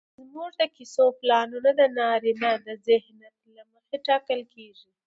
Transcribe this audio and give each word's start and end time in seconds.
زموږ 0.25 0.51
د 0.61 0.63
کيسو 0.75 1.05
پلاټونه 1.19 1.69
د 1.79 1.81
نارينه 1.97 2.49
ذهنيت 2.87 3.35
له 3.55 3.63
مخې 3.71 3.97
ټاکل 4.07 4.39
کېږي 4.53 4.89